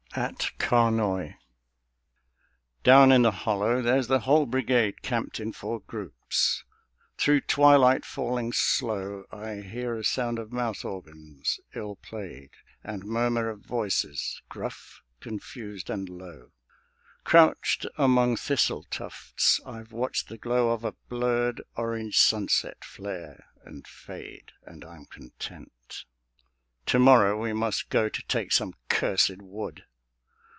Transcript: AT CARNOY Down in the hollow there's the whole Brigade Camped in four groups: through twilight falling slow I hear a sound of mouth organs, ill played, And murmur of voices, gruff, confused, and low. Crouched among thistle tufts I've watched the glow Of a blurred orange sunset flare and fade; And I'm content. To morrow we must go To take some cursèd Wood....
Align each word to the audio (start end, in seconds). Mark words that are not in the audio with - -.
AT 0.13 0.51
CARNOY 0.57 1.37
Down 2.83 3.13
in 3.13 3.21
the 3.21 3.31
hollow 3.31 3.81
there's 3.81 4.07
the 4.07 4.19
whole 4.19 4.45
Brigade 4.45 5.01
Camped 5.01 5.39
in 5.39 5.53
four 5.53 5.79
groups: 5.79 6.65
through 7.17 7.39
twilight 7.39 8.03
falling 8.03 8.51
slow 8.51 9.23
I 9.31 9.61
hear 9.61 9.95
a 9.95 10.03
sound 10.03 10.37
of 10.37 10.51
mouth 10.51 10.83
organs, 10.83 11.61
ill 11.73 11.95
played, 11.95 12.49
And 12.83 13.05
murmur 13.05 13.47
of 13.47 13.61
voices, 13.61 14.41
gruff, 14.49 15.01
confused, 15.21 15.89
and 15.89 16.09
low. 16.09 16.51
Crouched 17.23 17.85
among 17.97 18.35
thistle 18.35 18.83
tufts 18.89 19.61
I've 19.65 19.93
watched 19.93 20.27
the 20.27 20.37
glow 20.37 20.71
Of 20.71 20.83
a 20.83 20.91
blurred 21.07 21.61
orange 21.77 22.17
sunset 22.19 22.83
flare 22.83 23.45
and 23.63 23.87
fade; 23.87 24.51
And 24.65 24.83
I'm 24.83 25.05
content. 25.05 26.03
To 26.87 26.99
morrow 26.99 27.41
we 27.41 27.53
must 27.53 27.89
go 27.89 28.09
To 28.09 28.21
take 28.27 28.51
some 28.51 28.73
cursèd 28.89 29.41
Wood.... 29.41 29.85